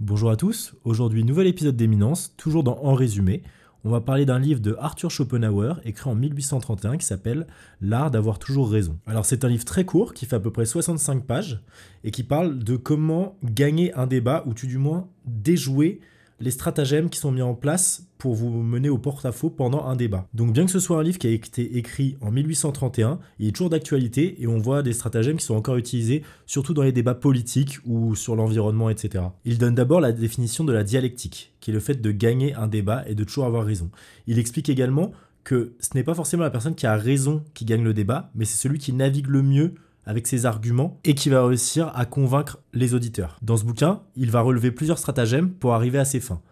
Bonjour 0.00 0.30
à 0.30 0.36
tous, 0.36 0.74
aujourd'hui 0.84 1.24
nouvel 1.24 1.46
épisode 1.46 1.76
d'Éminence, 1.76 2.34
toujours 2.38 2.64
dans 2.64 2.78
En 2.78 2.94
résumé. 2.94 3.42
On 3.84 3.90
va 3.90 4.00
parler 4.00 4.24
d'un 4.24 4.38
livre 4.38 4.60
de 4.60 4.74
Arthur 4.78 5.10
Schopenhauer 5.10 5.74
écrit 5.84 6.08
en 6.08 6.14
1831 6.14 6.96
qui 6.96 7.04
s'appelle 7.04 7.46
L'art 7.82 8.10
d'avoir 8.10 8.38
toujours 8.38 8.70
raison. 8.70 8.98
Alors 9.06 9.26
c'est 9.26 9.44
un 9.44 9.48
livre 9.48 9.66
très 9.66 9.84
court 9.84 10.14
qui 10.14 10.24
fait 10.24 10.36
à 10.36 10.40
peu 10.40 10.50
près 10.50 10.64
65 10.64 11.26
pages 11.26 11.60
et 12.02 12.12
qui 12.12 12.22
parle 12.22 12.60
de 12.60 12.76
comment 12.76 13.36
gagner 13.44 13.92
un 13.92 14.06
débat 14.06 14.42
ou 14.46 14.54
tout 14.54 14.66
du 14.66 14.78
moins 14.78 15.06
déjouer 15.26 16.00
les 16.40 16.50
stratagèmes 16.50 17.10
qui 17.10 17.18
sont 17.18 17.30
mis 17.30 17.42
en 17.42 17.54
place 17.54 18.06
pour 18.18 18.34
vous 18.34 18.50
mener 18.50 18.88
au 18.88 18.98
porte-à-faux 18.98 19.50
pendant 19.50 19.84
un 19.84 19.96
débat. 19.96 20.26
Donc 20.34 20.52
bien 20.52 20.64
que 20.64 20.70
ce 20.70 20.80
soit 20.80 20.98
un 20.98 21.02
livre 21.02 21.18
qui 21.18 21.26
a 21.26 21.30
été 21.30 21.76
écrit 21.78 22.16
en 22.20 22.30
1831, 22.30 23.18
il 23.38 23.48
est 23.48 23.52
toujours 23.52 23.70
d'actualité 23.70 24.42
et 24.42 24.46
on 24.46 24.58
voit 24.58 24.82
des 24.82 24.92
stratagèmes 24.92 25.36
qui 25.36 25.44
sont 25.44 25.54
encore 25.54 25.76
utilisés, 25.76 26.22
surtout 26.46 26.74
dans 26.74 26.82
les 26.82 26.92
débats 26.92 27.14
politiques 27.14 27.78
ou 27.86 28.14
sur 28.14 28.36
l'environnement, 28.36 28.90
etc. 28.90 29.24
Il 29.44 29.58
donne 29.58 29.74
d'abord 29.74 30.00
la 30.00 30.12
définition 30.12 30.64
de 30.64 30.72
la 30.72 30.84
dialectique, 30.84 31.54
qui 31.60 31.70
est 31.70 31.74
le 31.74 31.80
fait 31.80 32.00
de 32.00 32.10
gagner 32.10 32.54
un 32.54 32.66
débat 32.66 33.04
et 33.06 33.14
de 33.14 33.24
toujours 33.24 33.46
avoir 33.46 33.64
raison. 33.64 33.90
Il 34.26 34.38
explique 34.38 34.68
également 34.68 35.12
que 35.44 35.72
ce 35.80 35.90
n'est 35.94 36.04
pas 36.04 36.14
forcément 36.14 36.42
la 36.42 36.50
personne 36.50 36.74
qui 36.74 36.86
a 36.86 36.96
raison 36.96 37.42
qui 37.54 37.64
gagne 37.64 37.82
le 37.82 37.94
débat, 37.94 38.30
mais 38.34 38.44
c'est 38.44 38.58
celui 38.58 38.78
qui 38.78 38.92
navigue 38.92 39.28
le 39.28 39.42
mieux 39.42 39.74
avec 40.10 40.26
ses 40.26 40.44
arguments 40.44 40.98
et 41.04 41.14
qui 41.14 41.28
va 41.28 41.46
réussir 41.46 41.92
à 41.94 42.04
convaincre 42.04 42.58
les 42.74 42.94
auditeurs. 42.94 43.38
Dans 43.42 43.56
ce 43.56 43.64
bouquin, 43.64 44.00
il 44.16 44.32
va 44.32 44.40
relever 44.40 44.72
plusieurs 44.72 44.98
stratagèmes 44.98 45.50
pour 45.52 45.72
arriver 45.72 46.00
à 46.00 46.04
ses 46.04 46.18
fins. 46.18 46.42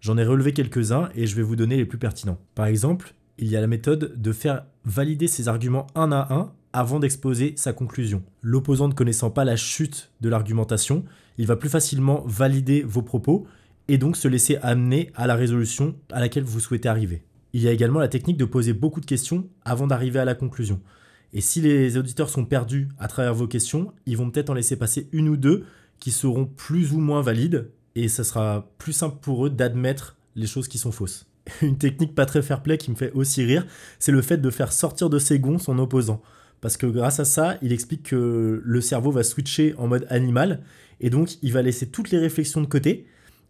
J'en 0.00 0.16
ai 0.18 0.24
relevé 0.24 0.52
quelques-uns 0.52 1.08
et 1.16 1.26
je 1.26 1.34
vais 1.34 1.42
vous 1.42 1.56
donner 1.56 1.76
les 1.76 1.84
plus 1.84 1.98
pertinents. 1.98 2.38
Par 2.54 2.66
exemple, 2.66 3.14
il 3.36 3.48
y 3.48 3.56
a 3.56 3.60
la 3.60 3.66
méthode 3.66 4.14
de 4.16 4.32
faire 4.32 4.66
valider 4.84 5.26
ses 5.26 5.48
arguments 5.48 5.88
un 5.96 6.12
à 6.12 6.32
un 6.32 6.52
avant 6.72 7.00
d'exposer 7.00 7.54
sa 7.56 7.72
conclusion. 7.72 8.22
L'opposant 8.40 8.86
ne 8.86 8.94
connaissant 8.94 9.30
pas 9.30 9.44
la 9.44 9.56
chute 9.56 10.12
de 10.20 10.28
l'argumentation, 10.28 11.04
il 11.38 11.46
va 11.48 11.56
plus 11.56 11.70
facilement 11.70 12.22
valider 12.24 12.82
vos 12.82 13.02
propos 13.02 13.48
et 13.88 13.98
donc 13.98 14.16
se 14.16 14.28
laisser 14.28 14.58
amener 14.62 15.10
à 15.16 15.26
la 15.26 15.34
résolution 15.34 15.96
à 16.12 16.20
laquelle 16.20 16.44
vous 16.44 16.60
souhaitez 16.60 16.88
arriver. 16.88 17.24
Il 17.52 17.62
y 17.62 17.66
a 17.66 17.72
également 17.72 17.98
la 17.98 18.06
technique 18.06 18.36
de 18.36 18.44
poser 18.44 18.74
beaucoup 18.74 19.00
de 19.00 19.06
questions 19.06 19.48
avant 19.64 19.88
d'arriver 19.88 20.20
à 20.20 20.24
la 20.24 20.36
conclusion. 20.36 20.80
Et 21.32 21.40
si 21.40 21.60
les 21.60 21.96
auditeurs 21.96 22.30
sont 22.30 22.44
perdus 22.44 22.88
à 22.98 23.08
travers 23.08 23.34
vos 23.34 23.46
questions, 23.46 23.92
ils 24.06 24.16
vont 24.16 24.30
peut-être 24.30 24.50
en 24.50 24.54
laisser 24.54 24.76
passer 24.76 25.08
une 25.12 25.28
ou 25.28 25.36
deux 25.36 25.64
qui 26.00 26.10
seront 26.10 26.46
plus 26.46 26.92
ou 26.92 26.98
moins 26.98 27.22
valides 27.22 27.70
et 27.94 28.08
ça 28.08 28.24
sera 28.24 28.70
plus 28.78 28.92
simple 28.92 29.18
pour 29.20 29.46
eux 29.46 29.50
d'admettre 29.50 30.16
les 30.36 30.46
choses 30.46 30.68
qui 30.68 30.78
sont 30.78 30.92
fausses. 30.92 31.26
Une 31.62 31.78
technique 31.78 32.14
pas 32.14 32.26
très 32.26 32.42
fair-play 32.42 32.78
qui 32.78 32.90
me 32.90 32.96
fait 32.96 33.12
aussi 33.12 33.44
rire, 33.44 33.66
c'est 33.98 34.12
le 34.12 34.22
fait 34.22 34.38
de 34.38 34.50
faire 34.50 34.72
sortir 34.72 35.10
de 35.10 35.18
ses 35.18 35.38
gonds 35.38 35.58
son 35.58 35.78
opposant. 35.78 36.22
Parce 36.60 36.76
que 36.76 36.86
grâce 36.86 37.20
à 37.20 37.24
ça, 37.24 37.56
il 37.62 37.72
explique 37.72 38.04
que 38.04 38.62
le 38.64 38.80
cerveau 38.80 39.10
va 39.10 39.22
switcher 39.22 39.74
en 39.78 39.86
mode 39.86 40.06
animal 40.10 40.62
et 41.00 41.10
donc 41.10 41.42
il 41.42 41.52
va 41.52 41.62
laisser 41.62 41.88
toutes 41.88 42.10
les 42.10 42.18
réflexions 42.18 42.60
de 42.60 42.66
côté 42.66 43.06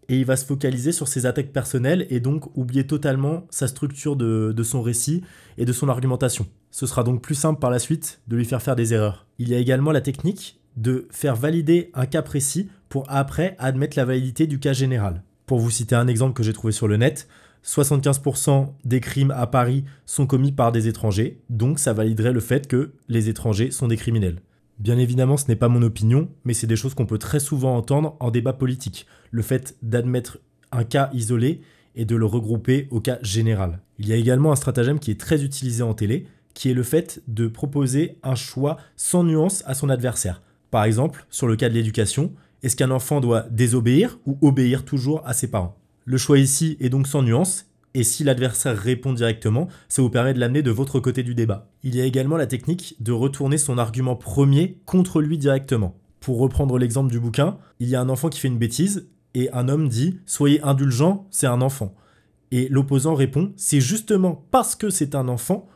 et 0.08 0.18
il 0.18 0.24
va 0.24 0.36
se 0.36 0.44
focaliser 0.44 0.92
sur 0.92 1.08
ses 1.08 1.26
attaques 1.26 1.52
personnelles 1.52 2.06
et 2.10 2.20
donc 2.20 2.56
oublier 2.56 2.86
totalement 2.86 3.46
sa 3.50 3.68
structure 3.68 4.16
de, 4.16 4.62
son 4.62 4.82
récit 4.82 5.22
et 5.56 5.64
de 5.64 5.72
son 5.72 5.88
argumentation. 5.88 6.46
Ce 6.70 6.86
sera 6.86 7.02
donc 7.02 7.22
plus 7.22 7.34
simple 7.34 7.60
par 7.60 7.70
la 7.70 7.78
suite 7.78 8.20
de 8.28 8.36
lui 8.36 8.44
faire 8.44 8.62
faire 8.62 8.76
des 8.76 8.94
erreurs. 8.94 9.26
Il 9.38 9.48
y 9.48 9.54
a 9.54 9.58
également 9.58 9.92
la 9.92 10.00
technique 10.00 10.60
de 10.76 11.08
faire 11.10 11.34
valider 11.34 11.90
un 11.94 12.06
cas 12.06 12.22
précis 12.22 12.68
pour 12.88 13.04
après 13.08 13.56
admettre 13.58 13.98
la 13.98 14.04
validité 14.04 14.46
du 14.46 14.58
cas 14.58 14.72
général. 14.72 15.22
Pour 15.46 15.58
vous 15.58 15.70
citer 15.70 15.94
un 15.94 16.08
exemple 16.08 16.34
que 16.34 16.42
j'ai 16.42 16.52
trouvé 16.52 16.72
sur 16.72 16.88
le 16.88 16.96
net, 16.96 17.28
75% 17.64 18.68
des 18.84 19.00
crimes 19.00 19.32
à 19.32 19.46
Paris 19.46 19.84
sont 20.06 20.26
commis 20.26 20.52
par 20.52 20.72
des 20.72 20.88
étrangers, 20.88 21.40
donc 21.50 21.78
ça 21.78 21.92
validerait 21.92 22.32
le 22.32 22.40
fait 22.40 22.66
que 22.66 22.92
les 23.08 23.28
étrangers 23.28 23.70
sont 23.70 23.88
des 23.88 23.96
criminels. 23.96 24.40
Bien 24.78 24.96
évidemment, 24.96 25.36
ce 25.36 25.48
n'est 25.48 25.56
pas 25.56 25.68
mon 25.68 25.82
opinion, 25.82 26.28
mais 26.44 26.54
c'est 26.54 26.68
des 26.68 26.76
choses 26.76 26.94
qu'on 26.94 27.06
peut 27.06 27.18
très 27.18 27.40
souvent 27.40 27.76
entendre 27.76 28.16
en 28.20 28.30
débat 28.30 28.52
politique. 28.52 29.06
Le 29.32 29.42
fait 29.42 29.76
d'admettre 29.82 30.38
un 30.70 30.84
cas 30.84 31.10
isolé 31.12 31.62
et 31.96 32.04
de 32.04 32.14
le 32.14 32.26
regrouper 32.26 32.86
au 32.90 33.00
cas 33.00 33.18
général. 33.22 33.80
Il 33.98 34.06
y 34.06 34.12
a 34.12 34.16
également 34.16 34.52
un 34.52 34.56
stratagème 34.56 35.00
qui 35.00 35.10
est 35.10 35.20
très 35.20 35.42
utilisé 35.42 35.82
en 35.82 35.94
télé, 35.94 36.26
qui 36.58 36.70
est 36.70 36.74
le 36.74 36.82
fait 36.82 37.22
de 37.28 37.46
proposer 37.46 38.18
un 38.24 38.34
choix 38.34 38.78
sans 38.96 39.22
nuance 39.22 39.62
à 39.64 39.74
son 39.74 39.88
adversaire. 39.90 40.42
Par 40.72 40.82
exemple, 40.82 41.24
sur 41.30 41.46
le 41.46 41.54
cas 41.54 41.68
de 41.68 41.74
l'éducation, 41.74 42.32
est-ce 42.64 42.74
qu'un 42.74 42.90
enfant 42.90 43.20
doit 43.20 43.46
désobéir 43.52 44.18
ou 44.26 44.36
obéir 44.42 44.84
toujours 44.84 45.22
à 45.24 45.34
ses 45.34 45.48
parents? 45.48 45.78
Le 46.04 46.18
choix 46.18 46.36
ici 46.36 46.76
est 46.80 46.88
donc 46.88 47.06
sans 47.06 47.22
nuance 47.22 47.66
et 47.94 48.02
si 48.02 48.24
l'adversaire 48.24 48.76
répond 48.76 49.12
directement, 49.12 49.68
ça 49.88 50.02
vous 50.02 50.10
permet 50.10 50.34
de 50.34 50.40
l'amener 50.40 50.62
de 50.62 50.72
votre 50.72 50.98
côté 50.98 51.22
du 51.22 51.36
débat. 51.36 51.70
Il 51.84 51.94
y 51.94 52.00
a 52.00 52.04
également 52.04 52.36
la 52.36 52.48
technique 52.48 52.96
de 52.98 53.12
retourner 53.12 53.56
son 53.56 53.78
argument 53.78 54.16
premier 54.16 54.80
contre 54.84 55.20
lui 55.20 55.38
directement. 55.38 55.96
Pour 56.18 56.40
reprendre 56.40 56.76
l'exemple 56.76 57.12
du 57.12 57.20
bouquin, 57.20 57.58
il 57.78 57.88
y 57.88 57.94
a 57.94 58.00
un 58.00 58.08
enfant 58.08 58.30
qui 58.30 58.40
fait 58.40 58.48
une 58.48 58.58
bêtise 58.58 59.08
et 59.34 59.48
un 59.52 59.68
homme 59.68 59.88
dit 59.88 60.18
Soyez 60.26 60.60
indulgent, 60.62 61.28
c'est 61.30 61.46
un 61.46 61.60
enfant. 61.60 61.94
Et 62.50 62.68
l'opposant 62.68 63.14
répond 63.14 63.52
C'est 63.54 63.80
justement 63.80 64.44
parce 64.50 64.74
que 64.74 64.90
c'est 64.90 65.14
un 65.14 65.28
enfant 65.28 65.68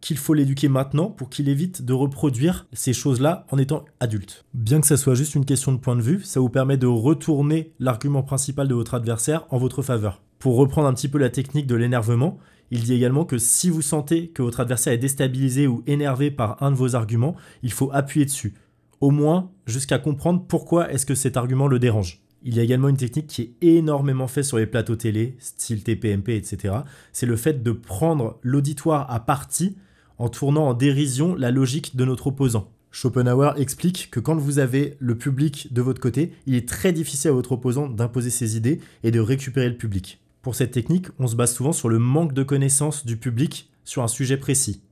qu'il 0.00 0.16
faut 0.16 0.34
l'éduquer 0.34 0.68
maintenant 0.68 1.06
pour 1.06 1.28
qu'il 1.28 1.48
évite 1.48 1.82
de 1.82 1.92
reproduire 1.92 2.66
ces 2.72 2.92
choses-là 2.92 3.46
en 3.50 3.58
étant 3.58 3.84
adulte. 4.00 4.44
Bien 4.54 4.80
que 4.80 4.86
ça 4.86 4.96
soit 4.96 5.14
juste 5.14 5.34
une 5.34 5.44
question 5.44 5.72
de 5.72 5.78
point 5.78 5.96
de 5.96 6.02
vue, 6.02 6.22
ça 6.22 6.40
vous 6.40 6.48
permet 6.48 6.76
de 6.76 6.86
retourner 6.86 7.72
l'argument 7.78 8.22
principal 8.22 8.68
de 8.68 8.74
votre 8.74 8.94
adversaire 8.94 9.46
en 9.50 9.58
votre 9.58 9.82
faveur. 9.82 10.22
Pour 10.38 10.56
reprendre 10.56 10.88
un 10.88 10.94
petit 10.94 11.08
peu 11.08 11.18
la 11.18 11.28
technique 11.28 11.66
de 11.66 11.74
l'énervement, 11.74 12.38
il 12.70 12.82
dit 12.82 12.94
également 12.94 13.24
que 13.24 13.38
si 13.38 13.68
vous 13.68 13.82
sentez 13.82 14.28
que 14.28 14.42
votre 14.42 14.60
adversaire 14.60 14.92
est 14.92 14.98
déstabilisé 14.98 15.66
ou 15.66 15.82
énervé 15.86 16.30
par 16.30 16.62
un 16.62 16.70
de 16.70 16.76
vos 16.76 16.94
arguments, 16.94 17.36
il 17.62 17.72
faut 17.72 17.90
appuyer 17.92 18.24
dessus. 18.24 18.54
Au 19.00 19.10
moins 19.10 19.50
jusqu'à 19.66 19.98
comprendre 19.98 20.44
pourquoi 20.46 20.90
est-ce 20.92 21.06
que 21.06 21.14
cet 21.14 21.36
argument 21.36 21.66
le 21.66 21.78
dérange. 21.78 22.22
Il 22.42 22.54
y 22.54 22.60
a 22.60 22.62
également 22.62 22.88
une 22.88 22.96
technique 22.96 23.26
qui 23.26 23.42
est 23.42 23.54
énormément 23.60 24.28
faite 24.28 24.44
sur 24.44 24.56
les 24.56 24.66
plateaux 24.66 24.96
télé, 24.96 25.36
style 25.40 25.82
TPMP, 25.82 26.30
etc. 26.30 26.74
C'est 27.12 27.26
le 27.26 27.36
fait 27.36 27.62
de 27.62 27.72
prendre 27.72 28.38
l'auditoire 28.42 29.10
à 29.10 29.20
partie 29.20 29.76
en 30.20 30.28
tournant 30.28 30.68
en 30.68 30.74
dérision 30.74 31.34
la 31.34 31.50
logique 31.50 31.96
de 31.96 32.04
notre 32.04 32.26
opposant. 32.26 32.70
Schopenhauer 32.92 33.54
explique 33.56 34.10
que 34.10 34.20
quand 34.20 34.36
vous 34.36 34.58
avez 34.58 34.96
le 34.98 35.16
public 35.16 35.72
de 35.72 35.80
votre 35.80 36.00
côté, 36.00 36.32
il 36.46 36.54
est 36.54 36.68
très 36.68 36.92
difficile 36.92 37.30
à 37.30 37.32
votre 37.32 37.52
opposant 37.52 37.88
d'imposer 37.88 38.28
ses 38.28 38.56
idées 38.56 38.80
et 39.02 39.10
de 39.12 39.20
récupérer 39.20 39.70
le 39.70 39.78
public. 39.78 40.20
Pour 40.42 40.54
cette 40.54 40.72
technique, 40.72 41.06
on 41.18 41.26
se 41.26 41.36
base 41.36 41.54
souvent 41.54 41.72
sur 41.72 41.88
le 41.88 41.98
manque 41.98 42.34
de 42.34 42.42
connaissance 42.42 43.06
du 43.06 43.16
public 43.16 43.70
sur 43.84 44.02
un 44.02 44.08
sujet 44.08 44.36
précis. 44.36 44.82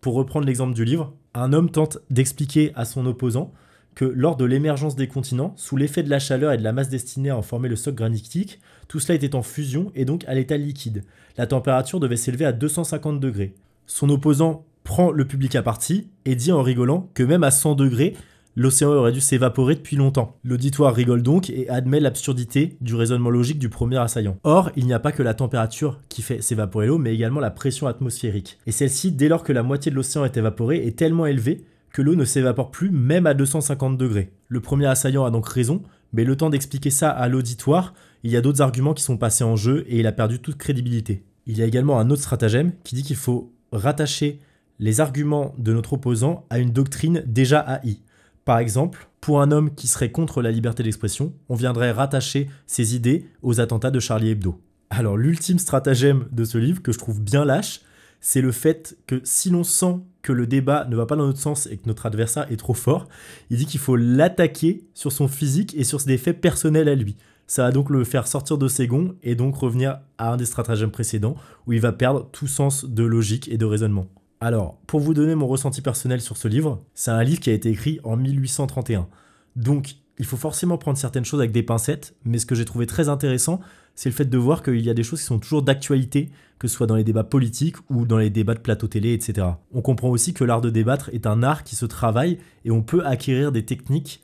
Pour 0.00 0.14
reprendre 0.14 0.46
l'exemple 0.46 0.72
du 0.72 0.86
livre, 0.86 1.12
un 1.34 1.52
homme 1.52 1.70
tente 1.70 1.98
d'expliquer 2.08 2.72
à 2.74 2.86
son 2.86 3.04
opposant 3.04 3.52
que 3.94 4.06
lors 4.06 4.36
de 4.36 4.46
l'émergence 4.46 4.96
des 4.96 5.08
continents, 5.08 5.52
sous 5.56 5.76
l'effet 5.76 6.02
de 6.02 6.08
la 6.08 6.20
chaleur 6.20 6.52
et 6.52 6.56
de 6.56 6.64
la 6.64 6.72
masse 6.72 6.88
destinée 6.88 7.28
à 7.28 7.36
en 7.36 7.42
former 7.42 7.68
le 7.68 7.76
socle 7.76 7.98
granitique, 7.98 8.60
tout 8.88 8.98
cela 8.98 9.16
était 9.16 9.34
en 9.34 9.42
fusion 9.42 9.92
et 9.94 10.06
donc 10.06 10.24
à 10.26 10.32
l'état 10.32 10.56
liquide. 10.56 11.04
La 11.36 11.46
température 11.46 12.00
devait 12.00 12.16
s'élever 12.16 12.46
à 12.46 12.52
250 12.52 13.20
degrés. 13.20 13.54
Son 13.86 14.08
opposant 14.08 14.64
prend 14.90 15.12
le 15.12 15.24
public 15.24 15.54
à 15.54 15.62
partie 15.62 16.08
et 16.24 16.34
dit 16.34 16.50
en 16.50 16.64
rigolant 16.64 17.08
que 17.14 17.22
même 17.22 17.44
à 17.44 17.52
100 17.52 17.76
degrés, 17.76 18.16
l'océan 18.56 18.90
aurait 18.90 19.12
dû 19.12 19.20
s'évaporer 19.20 19.76
depuis 19.76 19.94
longtemps. 19.94 20.36
L'auditoire 20.42 20.92
rigole 20.92 21.22
donc 21.22 21.48
et 21.48 21.68
admet 21.68 22.00
l'absurdité 22.00 22.76
du 22.80 22.96
raisonnement 22.96 23.30
logique 23.30 23.60
du 23.60 23.68
premier 23.68 23.98
assaillant. 23.98 24.36
Or, 24.42 24.72
il 24.74 24.86
n'y 24.86 24.92
a 24.92 24.98
pas 24.98 25.12
que 25.12 25.22
la 25.22 25.32
température 25.32 26.00
qui 26.08 26.22
fait 26.22 26.42
s'évaporer 26.42 26.88
l'eau, 26.88 26.98
mais 26.98 27.14
également 27.14 27.38
la 27.38 27.52
pression 27.52 27.86
atmosphérique. 27.86 28.58
Et 28.66 28.72
celle-ci, 28.72 29.12
dès 29.12 29.28
lors 29.28 29.44
que 29.44 29.52
la 29.52 29.62
moitié 29.62 29.92
de 29.92 29.96
l'océan 29.96 30.24
est 30.24 30.36
évaporée, 30.36 30.84
est 30.84 30.98
tellement 30.98 31.26
élevée 31.26 31.62
que 31.92 32.02
l'eau 32.02 32.16
ne 32.16 32.24
s'évapore 32.24 32.72
plus 32.72 32.90
même 32.90 33.28
à 33.28 33.34
250 33.34 33.96
degrés. 33.96 34.32
Le 34.48 34.58
premier 34.58 34.86
assaillant 34.86 35.24
a 35.24 35.30
donc 35.30 35.46
raison, 35.46 35.82
mais 36.12 36.24
le 36.24 36.34
temps 36.34 36.50
d'expliquer 36.50 36.90
ça 36.90 37.10
à 37.10 37.28
l'auditoire, 37.28 37.94
il 38.24 38.32
y 38.32 38.36
a 38.36 38.40
d'autres 38.40 38.60
arguments 38.60 38.94
qui 38.94 39.04
sont 39.04 39.18
passés 39.18 39.44
en 39.44 39.54
jeu 39.54 39.84
et 39.86 40.00
il 40.00 40.08
a 40.08 40.12
perdu 40.12 40.40
toute 40.40 40.56
crédibilité. 40.56 41.22
Il 41.46 41.56
y 41.56 41.62
a 41.62 41.66
également 41.66 42.00
un 42.00 42.10
autre 42.10 42.22
stratagème 42.22 42.72
qui 42.82 42.96
dit 42.96 43.04
qu'il 43.04 43.14
faut 43.14 43.52
rattacher 43.70 44.40
les 44.80 45.00
arguments 45.00 45.54
de 45.58 45.72
notre 45.72 45.92
opposant 45.92 46.46
à 46.50 46.58
une 46.58 46.72
doctrine 46.72 47.22
déjà 47.26 47.60
haïe. 47.60 48.00
Par 48.46 48.58
exemple, 48.58 49.08
pour 49.20 49.42
un 49.42 49.52
homme 49.52 49.74
qui 49.74 49.86
serait 49.86 50.10
contre 50.10 50.40
la 50.40 50.50
liberté 50.50 50.82
d'expression, 50.82 51.34
on 51.50 51.54
viendrait 51.54 51.92
rattacher 51.92 52.48
ses 52.66 52.96
idées 52.96 53.26
aux 53.42 53.60
attentats 53.60 53.90
de 53.90 54.00
Charlie 54.00 54.30
Hebdo. 54.30 54.58
Alors 54.88 55.18
l'ultime 55.18 55.58
stratagème 55.58 56.24
de 56.32 56.44
ce 56.44 56.56
livre, 56.56 56.82
que 56.82 56.92
je 56.92 56.98
trouve 56.98 57.20
bien 57.20 57.44
lâche, 57.44 57.82
c'est 58.22 58.40
le 58.40 58.52
fait 58.52 58.96
que 59.06 59.20
si 59.22 59.50
l'on 59.50 59.64
sent 59.64 59.96
que 60.22 60.32
le 60.32 60.46
débat 60.46 60.86
ne 60.86 60.96
va 60.96 61.06
pas 61.06 61.16
dans 61.16 61.26
notre 61.26 61.38
sens 61.38 61.66
et 61.66 61.76
que 61.76 61.86
notre 61.86 62.06
adversaire 62.06 62.50
est 62.50 62.56
trop 62.56 62.74
fort, 62.74 63.06
il 63.50 63.58
dit 63.58 63.66
qu'il 63.66 63.80
faut 63.80 63.96
l'attaquer 63.96 64.84
sur 64.94 65.12
son 65.12 65.28
physique 65.28 65.74
et 65.76 65.84
sur 65.84 65.98
des 66.00 66.18
faits 66.18 66.40
personnels 66.40 66.88
à 66.88 66.94
lui. 66.94 67.16
Ça 67.46 67.64
va 67.64 67.72
donc 67.72 67.90
le 67.90 68.04
faire 68.04 68.26
sortir 68.26 68.56
de 68.56 68.68
ses 68.68 68.86
gonds 68.86 69.14
et 69.22 69.34
donc 69.34 69.56
revenir 69.56 70.00
à 70.16 70.32
un 70.32 70.36
des 70.36 70.46
stratagèmes 70.46 70.90
précédents 70.90 71.36
où 71.66 71.72
il 71.74 71.80
va 71.80 71.92
perdre 71.92 72.28
tout 72.32 72.46
sens 72.46 72.84
de 72.86 73.04
logique 73.04 73.48
et 73.48 73.58
de 73.58 73.64
raisonnement. 73.66 74.06
Alors, 74.42 74.78
pour 74.86 75.00
vous 75.00 75.12
donner 75.12 75.34
mon 75.34 75.46
ressenti 75.46 75.82
personnel 75.82 76.22
sur 76.22 76.38
ce 76.38 76.48
livre, 76.48 76.82
c'est 76.94 77.10
un 77.10 77.22
livre 77.22 77.40
qui 77.40 77.50
a 77.50 77.52
été 77.52 77.68
écrit 77.68 78.00
en 78.04 78.16
1831. 78.16 79.06
Donc, 79.54 79.96
il 80.18 80.24
faut 80.24 80.38
forcément 80.38 80.78
prendre 80.78 80.96
certaines 80.96 81.26
choses 81.26 81.40
avec 81.40 81.52
des 81.52 81.62
pincettes, 81.62 82.14
mais 82.24 82.38
ce 82.38 82.46
que 82.46 82.54
j'ai 82.54 82.64
trouvé 82.64 82.86
très 82.86 83.10
intéressant, 83.10 83.60
c'est 83.94 84.08
le 84.08 84.14
fait 84.14 84.24
de 84.24 84.38
voir 84.38 84.62
qu'il 84.62 84.80
y 84.80 84.88
a 84.88 84.94
des 84.94 85.02
choses 85.02 85.20
qui 85.20 85.26
sont 85.26 85.38
toujours 85.38 85.62
d'actualité, 85.62 86.30
que 86.58 86.68
ce 86.68 86.74
soit 86.74 86.86
dans 86.86 86.96
les 86.96 87.04
débats 87.04 87.24
politiques 87.24 87.76
ou 87.90 88.06
dans 88.06 88.16
les 88.16 88.30
débats 88.30 88.54
de 88.54 88.60
plateau 88.60 88.86
télé, 88.86 89.12
etc. 89.12 89.46
On 89.72 89.82
comprend 89.82 90.08
aussi 90.08 90.32
que 90.32 90.44
l'art 90.44 90.62
de 90.62 90.70
débattre 90.70 91.10
est 91.12 91.26
un 91.26 91.42
art 91.42 91.62
qui 91.62 91.76
se 91.76 91.84
travaille 91.84 92.38
et 92.64 92.70
on 92.70 92.82
peut 92.82 93.04
acquérir 93.04 93.52
des 93.52 93.66
techniques 93.66 94.22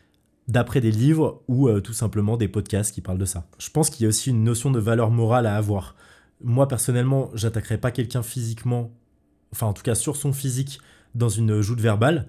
d'après 0.48 0.80
des 0.80 0.92
livres 0.92 1.42
ou 1.48 1.68
euh, 1.68 1.80
tout 1.80 1.92
simplement 1.92 2.38
des 2.38 2.48
podcasts 2.48 2.94
qui 2.94 3.02
parlent 3.02 3.18
de 3.18 3.26
ça. 3.26 3.46
Je 3.58 3.68
pense 3.68 3.90
qu'il 3.90 4.04
y 4.04 4.06
a 4.06 4.08
aussi 4.08 4.30
une 4.30 4.44
notion 4.44 4.70
de 4.70 4.78
valeur 4.78 5.10
morale 5.10 5.44
à 5.44 5.56
avoir. 5.56 5.94
Moi 6.42 6.68
personnellement, 6.68 7.30
j'attaquerai 7.34 7.78
pas 7.78 7.90
quelqu'un 7.90 8.22
physiquement, 8.22 8.92
enfin 9.56 9.66
en 9.66 9.72
tout 9.72 9.82
cas 9.82 9.94
sur 9.94 10.16
son 10.16 10.32
physique 10.32 10.78
dans 11.14 11.30
une 11.30 11.62
joute 11.62 11.80
verbale, 11.80 12.28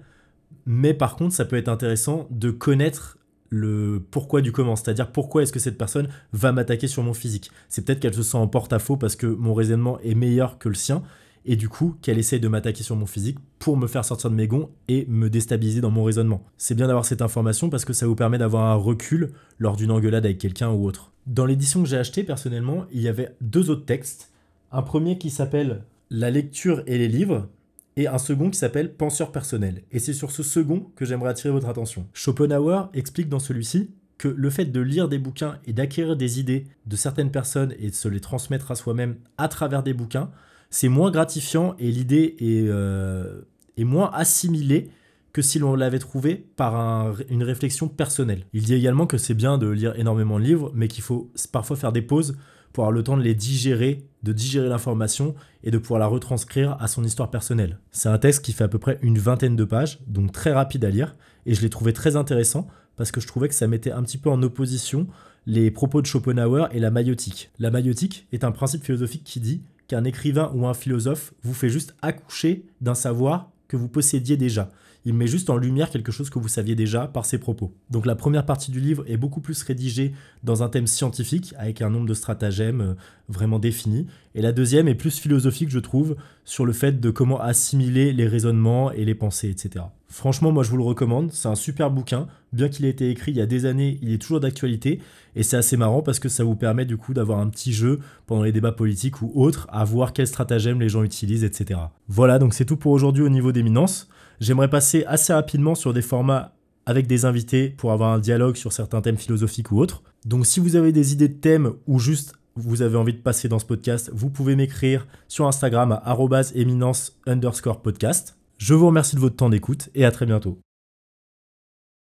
mais 0.64 0.94
par 0.94 1.14
contre 1.16 1.34
ça 1.34 1.44
peut 1.44 1.56
être 1.56 1.68
intéressant 1.68 2.26
de 2.30 2.50
connaître 2.50 3.18
le 3.50 4.02
pourquoi 4.10 4.40
du 4.40 4.52
comment, 4.52 4.76
c'est-à-dire 4.76 5.12
pourquoi 5.12 5.42
est-ce 5.42 5.52
que 5.52 5.58
cette 5.58 5.78
personne 5.78 6.08
va 6.32 6.52
m'attaquer 6.52 6.86
sur 6.86 7.02
mon 7.02 7.14
physique? 7.14 7.50
C'est 7.68 7.84
peut-être 7.84 8.00
qu'elle 8.00 8.14
se 8.14 8.22
sent 8.22 8.36
en 8.36 8.48
porte-à-faux 8.48 8.96
parce 8.96 9.16
que 9.16 9.26
mon 9.26 9.54
raisonnement 9.54 9.98
est 10.00 10.14
meilleur 10.14 10.58
que 10.58 10.68
le 10.68 10.74
sien 10.74 11.02
et 11.44 11.56
du 11.56 11.68
coup 11.68 11.96
qu'elle 12.02 12.18
essaye 12.18 12.40
de 12.40 12.48
m'attaquer 12.48 12.82
sur 12.82 12.96
mon 12.96 13.06
physique 13.06 13.38
pour 13.58 13.76
me 13.76 13.86
faire 13.86 14.04
sortir 14.04 14.30
de 14.30 14.34
mes 14.34 14.48
gonds 14.48 14.70
et 14.88 15.06
me 15.08 15.30
déstabiliser 15.30 15.80
dans 15.80 15.90
mon 15.90 16.04
raisonnement. 16.04 16.44
C'est 16.56 16.74
bien 16.74 16.86
d'avoir 16.86 17.04
cette 17.04 17.22
information 17.22 17.70
parce 17.70 17.84
que 17.84 17.92
ça 17.92 18.06
vous 18.06 18.16
permet 18.16 18.38
d'avoir 18.38 18.66
un 18.66 18.74
recul 18.74 19.32
lors 19.58 19.76
d'une 19.76 19.90
engueulade 19.90 20.24
avec 20.24 20.38
quelqu'un 20.38 20.70
ou 20.70 20.86
autre. 20.86 21.12
Dans 21.26 21.46
l'édition 21.46 21.82
que 21.82 21.88
j'ai 21.88 21.98
achetée 21.98 22.24
personnellement, 22.24 22.84
il 22.92 23.00
y 23.00 23.08
avait 23.08 23.34
deux 23.40 23.70
autres 23.70 23.86
textes. 23.86 24.30
Un 24.72 24.82
premier 24.82 25.16
qui 25.16 25.30
s'appelle 25.30 25.84
La 26.10 26.30
lecture 26.30 26.82
et 26.86 26.96
les 26.96 27.08
livres 27.08 27.48
et 27.96 28.06
un 28.06 28.18
second 28.18 28.48
qui 28.48 28.58
s'appelle 28.58 28.94
Penseur 28.94 29.30
personnel. 29.30 29.82
Et 29.90 29.98
c'est 29.98 30.12
sur 30.12 30.30
ce 30.30 30.42
second 30.42 30.86
que 30.96 31.04
j'aimerais 31.04 31.30
attirer 31.30 31.52
votre 31.52 31.68
attention. 31.68 32.06
Schopenhauer 32.14 32.88
explique 32.94 33.28
dans 33.28 33.40
celui-ci 33.40 33.90
que 34.16 34.28
le 34.28 34.50
fait 34.50 34.66
de 34.66 34.80
lire 34.80 35.08
des 35.08 35.18
bouquins 35.18 35.58
et 35.66 35.72
d'acquérir 35.72 36.16
des 36.16 36.40
idées 36.40 36.64
de 36.86 36.96
certaines 36.96 37.30
personnes 37.30 37.74
et 37.78 37.90
de 37.90 37.94
se 37.94 38.08
les 38.08 38.20
transmettre 38.20 38.70
à 38.70 38.74
soi-même 38.74 39.16
à 39.36 39.48
travers 39.48 39.82
des 39.82 39.92
bouquins, 39.92 40.30
c'est 40.70 40.88
moins 40.88 41.10
gratifiant 41.10 41.74
et 41.78 41.90
l'idée 41.90 42.36
est, 42.38 42.68
euh, 42.68 43.42
est, 43.76 43.84
moins 43.84 44.10
assimilée 44.12 44.90
que 45.32 45.42
si 45.42 45.58
l'on 45.58 45.74
l'avait 45.74 45.98
trouvé 45.98 46.46
par 46.56 47.16
une 47.28 47.42
réflexion 47.42 47.88
personnelle. 47.88 48.46
Il 48.52 48.62
dit 48.62 48.74
également 48.74 49.06
que 49.06 49.18
c'est 49.18 49.34
bien 49.34 49.58
de 49.58 49.68
lire 49.68 49.94
énormément 49.98 50.38
de 50.38 50.44
livres, 50.44 50.72
mais 50.74 50.88
qu'il 50.88 51.02
faut 51.02 51.30
parfois 51.52 51.76
faire 51.76 51.92
des 51.92 52.02
pauses 52.02 52.36
pour 52.72 52.84
avoir 52.84 52.92
le 52.92 53.02
temps 53.02 53.16
de 53.16 53.22
les 53.22 53.34
digérer, 53.34 54.04
de 54.22 54.32
digérer 54.32 54.68
l'information 54.68 55.34
et 55.64 55.70
de 55.70 55.78
pouvoir 55.78 56.00
la 56.00 56.06
retranscrire 56.06 56.76
à 56.80 56.88
son 56.88 57.04
histoire 57.04 57.30
personnelle. 57.30 57.78
C'est 57.90 58.08
un 58.08 58.18
texte 58.18 58.44
qui 58.44 58.52
fait 58.52 58.64
à 58.64 58.68
peu 58.68 58.78
près 58.78 58.98
une 59.02 59.18
vingtaine 59.18 59.56
de 59.56 59.64
pages, 59.64 60.00
donc 60.06 60.32
très 60.32 60.52
rapide 60.52 60.84
à 60.84 60.90
lire, 60.90 61.16
et 61.46 61.54
je 61.54 61.62
l'ai 61.62 61.70
trouvé 61.70 61.92
très 61.92 62.16
intéressant 62.16 62.68
parce 62.96 63.12
que 63.12 63.20
je 63.20 63.26
trouvais 63.26 63.48
que 63.48 63.54
ça 63.54 63.68
mettait 63.68 63.92
un 63.92 64.02
petit 64.02 64.18
peu 64.18 64.28
en 64.28 64.42
opposition 64.42 65.06
les 65.46 65.70
propos 65.70 66.02
de 66.02 66.06
Schopenhauer 66.06 66.68
et 66.72 66.80
la 66.80 66.90
maïotique. 66.90 67.50
La 67.58 67.70
maïotique 67.70 68.26
est 68.32 68.44
un 68.44 68.52
principe 68.52 68.84
philosophique 68.84 69.24
qui 69.24 69.40
dit 69.40 69.62
qu'un 69.86 70.04
écrivain 70.04 70.52
ou 70.54 70.66
un 70.66 70.74
philosophe 70.74 71.32
vous 71.42 71.54
fait 71.54 71.70
juste 71.70 71.94
accoucher 72.02 72.66
d'un 72.80 72.94
savoir 72.94 73.50
que 73.66 73.76
vous 73.76 73.88
possédiez 73.88 74.36
déjà. 74.36 74.70
Il 75.04 75.14
met 75.14 75.26
juste 75.26 75.48
en 75.48 75.56
lumière 75.56 75.90
quelque 75.90 76.12
chose 76.12 76.28
que 76.28 76.38
vous 76.38 76.48
saviez 76.48 76.74
déjà 76.74 77.06
par 77.06 77.24
ses 77.24 77.38
propos. 77.38 77.72
Donc 77.90 78.04
la 78.04 78.14
première 78.14 78.44
partie 78.44 78.70
du 78.70 78.80
livre 78.80 79.04
est 79.06 79.16
beaucoup 79.16 79.40
plus 79.40 79.62
rédigée 79.62 80.12
dans 80.42 80.62
un 80.62 80.68
thème 80.68 80.86
scientifique, 80.86 81.54
avec 81.56 81.82
un 81.82 81.90
nombre 81.90 82.06
de 82.06 82.14
stratagèmes 82.14 82.80
euh, 82.80 82.94
vraiment 83.28 83.58
définis. 83.58 84.06
Et 84.34 84.42
la 84.42 84.52
deuxième 84.52 84.88
est 84.88 84.94
plus 84.94 85.18
philosophique, 85.18 85.70
je 85.70 85.78
trouve, 85.78 86.16
sur 86.44 86.66
le 86.66 86.72
fait 86.72 87.00
de 87.00 87.10
comment 87.10 87.40
assimiler 87.40 88.12
les 88.12 88.26
raisonnements 88.26 88.92
et 88.92 89.04
les 89.04 89.14
pensées, 89.14 89.50
etc. 89.50 89.84
Franchement, 90.08 90.52
moi 90.52 90.62
je 90.62 90.70
vous 90.70 90.78
le 90.78 90.82
recommande, 90.82 91.32
c'est 91.32 91.48
un 91.48 91.54
super 91.54 91.90
bouquin. 91.90 92.26
Bien 92.52 92.68
qu'il 92.68 92.86
ait 92.86 92.90
été 92.90 93.10
écrit 93.10 93.32
il 93.32 93.36
y 93.36 93.42
a 93.42 93.46
des 93.46 93.66
années, 93.66 93.98
il 94.00 94.12
est 94.12 94.18
toujours 94.18 94.40
d'actualité. 94.40 95.00
Et 95.36 95.42
c'est 95.42 95.56
assez 95.56 95.76
marrant 95.76 96.02
parce 96.02 96.18
que 96.18 96.28
ça 96.28 96.44
vous 96.44 96.56
permet 96.56 96.86
du 96.86 96.96
coup 96.96 97.12
d'avoir 97.14 97.38
un 97.38 97.48
petit 97.48 97.72
jeu 97.72 98.00
pendant 98.26 98.42
les 98.42 98.52
débats 98.52 98.72
politiques 98.72 99.20
ou 99.20 99.30
autres, 99.34 99.66
à 99.70 99.84
voir 99.84 100.12
quels 100.12 100.26
stratagèmes 100.26 100.80
les 100.80 100.88
gens 100.88 101.02
utilisent, 101.02 101.44
etc. 101.44 101.80
Voilà, 102.08 102.38
donc 102.38 102.54
c'est 102.54 102.64
tout 102.64 102.76
pour 102.76 102.92
aujourd'hui 102.92 103.22
au 103.22 103.28
niveau 103.28 103.52
d'éminence. 103.52 104.08
J'aimerais 104.40 104.70
passer 104.70 105.04
assez 105.06 105.32
rapidement 105.32 105.74
sur 105.74 105.92
des 105.92 106.02
formats 106.02 106.54
avec 106.86 107.06
des 107.06 107.24
invités 107.24 107.68
pour 107.70 107.92
avoir 107.92 108.12
un 108.12 108.18
dialogue 108.18 108.56
sur 108.56 108.72
certains 108.72 109.00
thèmes 109.00 109.18
philosophiques 109.18 109.72
ou 109.72 109.78
autres. 109.78 110.02
Donc 110.24 110.46
si 110.46 110.60
vous 110.60 110.76
avez 110.76 110.92
des 110.92 111.12
idées 111.12 111.28
de 111.28 111.34
thèmes 111.34 111.72
ou 111.86 111.98
juste 111.98 112.32
vous 112.54 112.82
avez 112.82 112.96
envie 112.96 113.12
de 113.12 113.20
passer 113.20 113.48
dans 113.48 113.58
ce 113.58 113.66
podcast, 113.66 114.10
vous 114.12 114.30
pouvez 114.30 114.56
m'écrire 114.56 115.06
sur 115.28 115.46
Instagram 115.46 116.00
à 116.02 116.16
éminence 116.54 117.18
underscore 117.26 117.82
podcast. 117.82 118.36
Je 118.58 118.74
vous 118.74 118.86
remercie 118.86 119.16
de 119.16 119.20
votre 119.20 119.36
temps 119.36 119.50
d'écoute 119.50 119.90
et 119.94 120.04
à 120.04 120.10
très 120.10 120.26
bientôt. 120.26 120.58